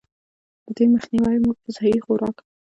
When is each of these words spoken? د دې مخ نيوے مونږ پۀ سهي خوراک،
د 0.65 0.67
دې 0.75 0.85
مخ 0.91 1.03
نيوے 1.11 1.35
مونږ 1.43 1.57
پۀ 1.61 1.69
سهي 1.75 1.97
خوراک، 2.05 2.37